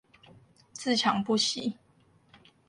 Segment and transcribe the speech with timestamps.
[0.73, 1.77] 自強不息